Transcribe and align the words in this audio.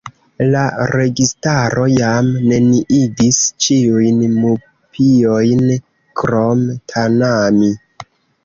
La 0.53 0.61
registaro 0.91 1.83
jam 1.91 2.31
neniigis 2.53 3.37
ĉiujn 3.67 4.25
mupiojn 4.47 5.63
krom 6.23 6.65
Tanami. 6.95 7.71